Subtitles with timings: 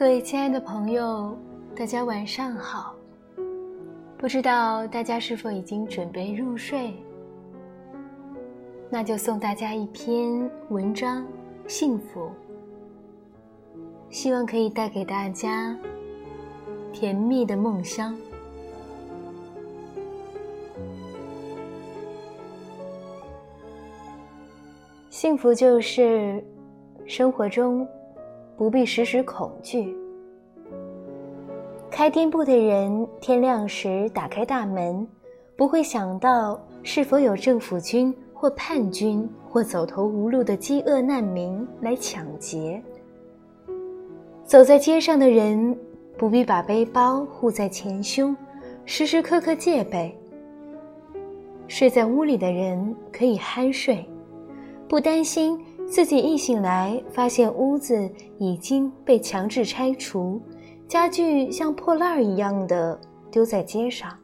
[0.00, 1.36] 各位亲爱的朋友，
[1.76, 2.94] 大家晚上好。
[4.16, 6.94] 不知道大家是否已经准备入睡？
[8.88, 11.22] 那就送大家一篇文章，
[11.68, 12.30] 《幸福》，
[14.08, 15.78] 希望可以带给大家
[16.94, 18.16] 甜蜜的梦乡。
[25.10, 26.42] 幸福就是
[27.04, 27.86] 生活中。
[28.60, 29.96] 不必时时恐惧。
[31.90, 35.08] 开店铺的人天亮时打开大门，
[35.56, 42.82] 不会想到是否有政府军或叛军或走投无路的饥饿难民来抢劫。
[44.44, 45.74] 走在街上的人
[46.18, 48.36] 不必把背包护在前胸，
[48.84, 50.14] 时时刻刻戒备。
[51.66, 54.04] 睡在屋里的人可以酣睡，
[54.86, 55.58] 不担心。
[55.90, 60.40] 自己一醒来，发现屋子已经被强制拆除，
[60.86, 64.16] 家具像破烂儿一样的丢在街上。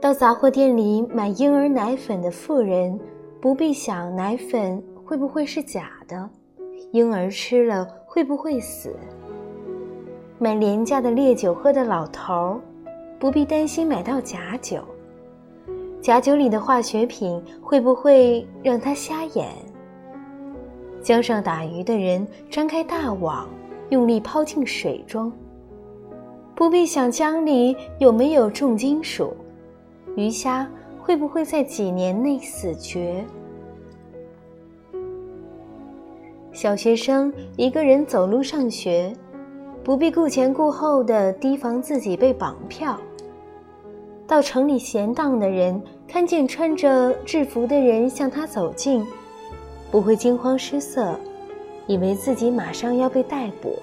[0.00, 2.98] 到杂货店里买婴儿奶粉的妇人，
[3.40, 6.28] 不必想奶粉会不会是假的，
[6.90, 8.96] 婴儿吃了会不会死。
[10.40, 12.60] 买廉价的烈酒喝的老头儿，
[13.20, 14.82] 不必担心买到假酒。
[16.02, 19.48] 假酒里的化学品会不会让他瞎眼？
[21.00, 23.48] 江上打鱼的人张开大网，
[23.90, 25.32] 用力抛进水中。
[26.56, 29.32] 不必想江里有没有重金属，
[30.16, 30.68] 鱼虾
[31.00, 33.24] 会不会在几年内死绝？
[36.50, 39.12] 小学生一个人走路上学，
[39.84, 42.98] 不必顾前顾后的提防自己被绑票。
[44.32, 45.78] 到城里闲荡的人
[46.08, 49.06] 看见穿着制服的人向他走近，
[49.90, 51.14] 不会惊慌失色，
[51.86, 53.74] 以为自己马上要被逮捕。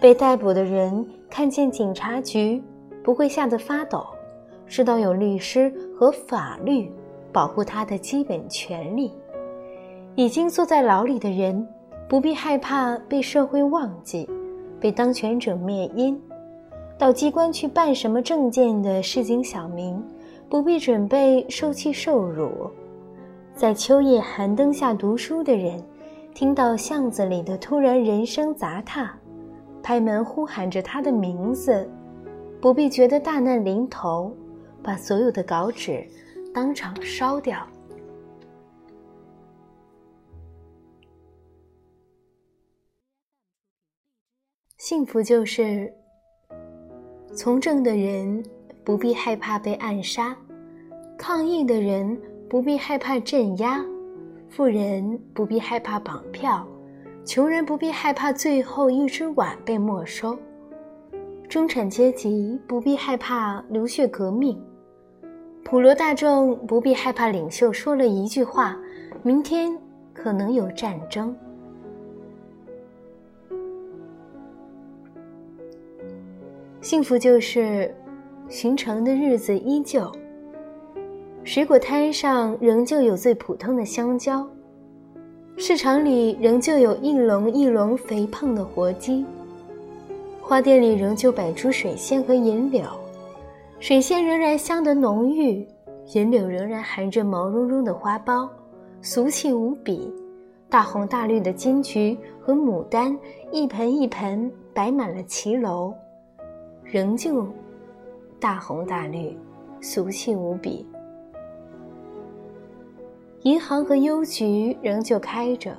[0.00, 2.60] 被逮捕的人看见警察局，
[3.04, 4.04] 不会吓得发抖，
[4.66, 6.90] 知道有律师和法律
[7.32, 9.12] 保护他的基本权利。
[10.16, 11.64] 已经坐在牢里的人
[12.08, 14.28] 不必害怕被社会忘记，
[14.80, 16.20] 被当权者灭音。
[16.96, 20.00] 到机关去办什么证件的市井小民，
[20.48, 22.70] 不必准备受气受辱；
[23.54, 25.84] 在秋夜寒灯下读书的人，
[26.34, 29.10] 听到巷子里的突然人声杂沓，
[29.82, 31.86] 拍门呼喊着他的名字，
[32.60, 34.32] 不必觉得大难临头，
[34.80, 36.06] 把所有的稿纸
[36.54, 37.66] 当场烧掉。
[44.78, 45.92] 幸福就是。
[47.34, 48.40] 从政的人
[48.84, 50.36] 不必害怕被暗杀，
[51.18, 52.16] 抗议的人
[52.48, 53.84] 不必害怕镇压，
[54.48, 56.64] 富人不必害怕绑票，
[57.24, 60.38] 穷人不必害怕最后一只碗被没收，
[61.48, 64.56] 中产阶级不必害怕流血革命，
[65.64, 68.78] 普罗大众不必害怕领袖说了一句话，
[69.24, 69.76] 明天
[70.12, 71.34] 可能有战争。
[76.84, 77.94] 幸福就是，
[78.50, 80.06] 寻常的日子依旧。
[81.42, 84.46] 水果摊上仍旧有最普通的香蕉，
[85.56, 89.24] 市场里仍旧有一笼一笼肥胖的活鸡，
[90.42, 92.84] 花店里仍旧摆出水仙和银柳，
[93.80, 95.66] 水仙仍然香得浓郁，
[96.12, 98.46] 银柳仍然含着毛茸茸的花苞，
[99.00, 100.12] 俗气无比。
[100.68, 103.18] 大红大绿的金桔和牡丹
[103.50, 105.94] 一盆一盆摆满了骑楼。
[106.84, 107.46] 仍旧
[108.38, 109.36] 大红大绿，
[109.80, 110.86] 俗气无比。
[113.42, 115.76] 银行和邮局仍旧开着，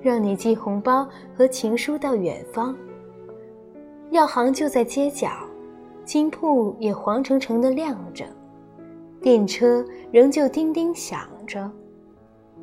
[0.00, 1.06] 让你寄红包
[1.36, 2.74] 和情书到远方。
[4.10, 5.30] 药行就在街角，
[6.04, 8.24] 金铺也黄澄澄的亮着，
[9.20, 11.70] 电车仍旧叮叮响着，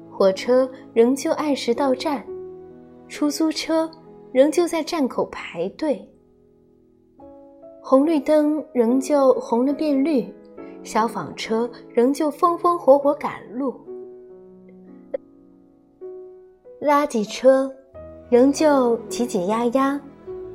[0.10, 2.26] 火车仍旧按时到站，
[3.08, 3.90] 出租车
[4.32, 6.08] 仍旧在站口排队。
[7.84, 10.32] 红绿灯仍旧红了变绿，
[10.84, 13.74] 消防车仍旧风风火火赶路，
[16.80, 17.70] 垃圾车
[18.30, 20.00] 仍旧挤挤压压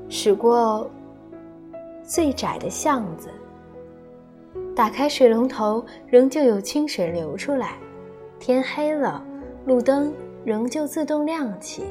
[0.09, 0.89] 驶过
[2.05, 3.29] 最窄的巷子。
[4.75, 7.77] 打开水龙头，仍旧有清水流出来。
[8.39, 9.23] 天黑了，
[9.65, 10.13] 路灯
[10.45, 11.83] 仍旧自动亮起。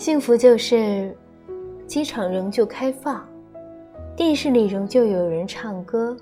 [0.00, 1.14] 幸福就是，
[1.86, 3.22] 机场仍旧开放，
[4.16, 6.16] 电视里仍旧有人唱歌，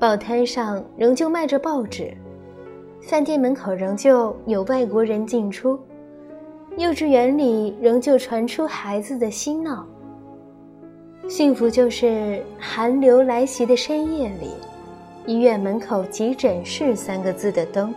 [0.00, 2.16] 报摊上仍旧卖着报纸，
[3.02, 5.78] 饭店门口仍旧有外国人进出，
[6.78, 9.86] 幼稚园里仍旧传出孩子的嬉闹。
[11.28, 14.52] 幸福就是寒流来袭的深夜里，
[15.26, 17.94] 医院门口急诊室三个字的灯，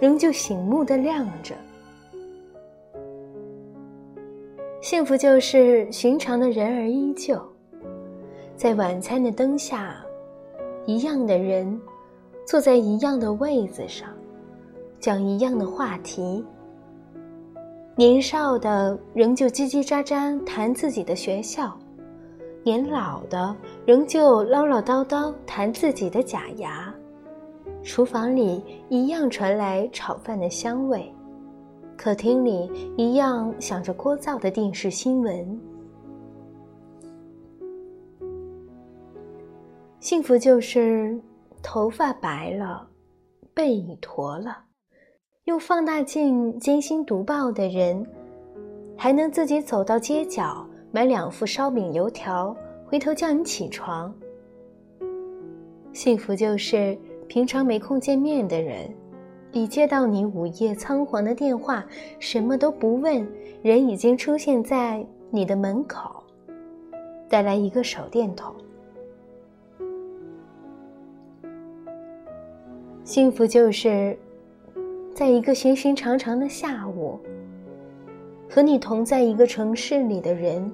[0.00, 1.54] 仍旧醒目的亮着。
[4.80, 7.40] 幸福就是寻常的人儿依旧，
[8.56, 9.96] 在晚餐的灯下，
[10.84, 11.80] 一样的人，
[12.44, 14.08] 坐在一样的位子上，
[15.00, 16.44] 讲一样的话题。
[17.96, 21.76] 年少的仍旧叽叽喳喳谈自己的学校，
[22.62, 23.56] 年老的
[23.86, 26.94] 仍旧唠唠叨叨谈自己的假牙。
[27.82, 31.10] 厨房里一样传来炒饭的香味。
[31.96, 35.60] 客厅里一样响着聒噪的电视新闻。
[39.98, 41.18] 幸福就是
[41.62, 42.86] 头发白了，
[43.52, 44.56] 背已驼了，
[45.44, 48.06] 用放大镜精心读报的人，
[48.96, 52.56] 还能自己走到街角买两副烧饼油条，
[52.86, 54.14] 回头叫你起床。
[55.92, 56.96] 幸福就是
[57.26, 58.88] 平常没空见面的人。
[59.56, 61.82] 一接到你午夜仓皇的电话，
[62.18, 63.26] 什么都不问，
[63.62, 66.22] 人已经出现在你的门口，
[67.26, 68.54] 带来一个手电筒。
[73.02, 74.14] 幸福就是，
[75.14, 77.18] 在一个寻寻常常的下午，
[78.50, 80.70] 和你同在一个城市里的人，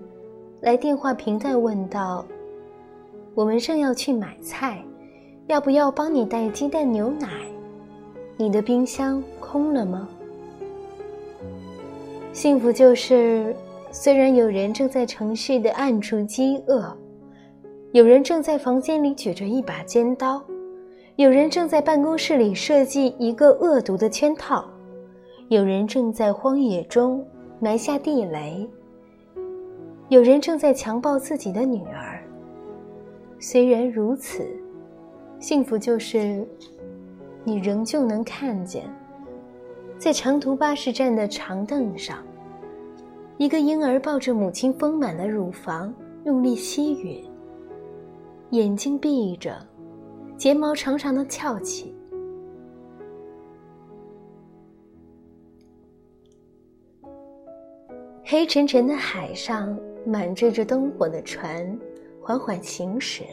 [0.61, 2.27] 来电话平淡问道
[3.33, 4.85] ：“我们正要去买菜，
[5.47, 7.29] 要不要帮你带鸡蛋牛奶？”
[8.43, 10.09] 你的冰箱空了吗？
[12.33, 13.55] 幸福就是，
[13.93, 16.93] 虽然有人正在城市的暗处饥饿，
[17.93, 20.43] 有人正在房间里举着一把尖刀，
[21.15, 24.65] 有人正在办公室里设计一个恶毒的圈套，
[25.47, 27.25] 有人正在荒野中
[27.61, 28.69] 埋下地雷，
[30.09, 32.21] 有人正在强暴自己的女儿。
[33.39, 34.45] 虽然如此，
[35.39, 36.45] 幸福就是。
[37.45, 38.89] 你仍旧能看见，
[39.99, 42.19] 在长途巴士站的长凳上，
[43.37, 45.93] 一个婴儿抱着母亲丰满的乳房，
[46.25, 47.25] 用力吸吮，
[48.51, 49.57] 眼睛闭着，
[50.37, 51.95] 睫毛长长的翘起。
[58.25, 61.79] 黑沉沉的海上，满缀着灯火的船，
[62.23, 63.25] 缓缓行驶，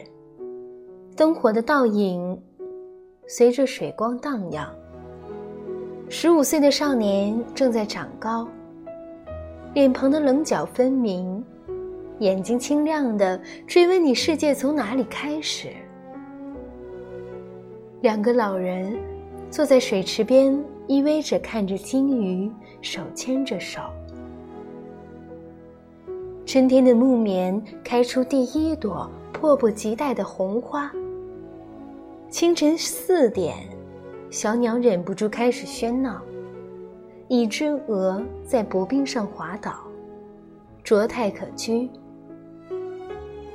[1.16, 2.36] 灯火的倒影。
[3.32, 4.68] 随着水光荡漾，
[6.08, 8.44] 十五岁的少年正在长高，
[9.72, 11.40] 脸庞的棱角分明，
[12.18, 15.68] 眼睛清亮的追问你世界从哪里开始。
[18.00, 18.98] 两个老人
[19.48, 22.50] 坐在水池边，依偎着看着金鱼，
[22.82, 23.80] 手牵着手。
[26.44, 30.90] 春天的木棉开出第一朵迫不及待的红花。
[32.30, 33.56] 清晨四点，
[34.30, 36.22] 小鸟忍不住开始喧闹。
[37.26, 39.80] 一只鹅在薄冰上滑倒，
[40.84, 41.88] 卓态可掬。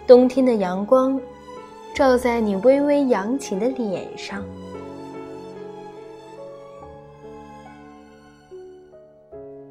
[0.05, 1.19] 冬天的阳光，
[1.93, 4.43] 照在你微微扬起的脸上。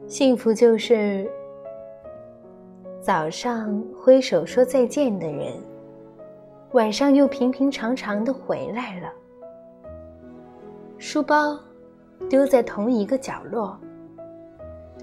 [0.09, 1.31] 幸福就是
[3.03, 5.53] 早上挥手说再见的人。
[6.75, 9.09] 晚上又平平常常的回来了，
[10.99, 11.57] 书包
[12.29, 13.79] 丢在同一个角落，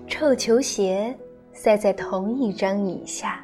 [0.06, 1.18] 臭球鞋
[1.54, 3.40] 塞在同一张椅下。